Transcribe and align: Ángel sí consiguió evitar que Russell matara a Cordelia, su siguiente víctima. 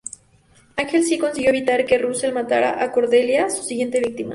Ángel 0.77 1.03
sí 1.03 1.19
consiguió 1.19 1.49
evitar 1.51 1.85
que 1.85 1.99
Russell 1.99 2.33
matara 2.33 2.81
a 2.83 2.91
Cordelia, 2.91 3.51
su 3.51 3.61
siguiente 3.61 3.99
víctima. 3.99 4.29